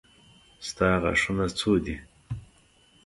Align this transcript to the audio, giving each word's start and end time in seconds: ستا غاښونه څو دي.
ستا 0.67 0.89
غاښونه 1.01 1.45
څو 1.59 1.71
دي. 1.85 1.95